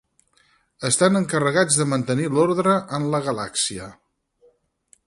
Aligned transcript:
Estan 0.89 1.19
encarregats 1.19 1.77
de 1.81 1.87
mantenir 1.93 2.27
l'orde 2.39 2.75
en 3.01 3.07
la 3.13 3.21
galàxia. 3.31 3.93